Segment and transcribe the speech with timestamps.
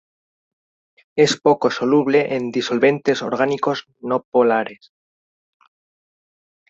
[1.25, 4.91] Es poco soluble en disolventes orgánicos no polares.